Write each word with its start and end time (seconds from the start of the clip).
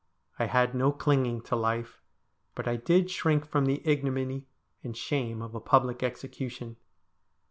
I 0.39 0.45
had 0.45 0.73
no 0.73 0.91
clinging 0.91 1.41
to 1.41 1.55
life; 1.55 2.01
but 2.55 2.67
I 2.67 2.75
did 2.75 3.11
shrink 3.11 3.45
from 3.45 3.67
the 3.67 3.87
ignominy 3.87 4.47
and 4.83 4.97
shame 4.97 5.43
of 5.43 5.53
a 5.53 5.59
public 5.59 6.01
execution. 6.01 6.77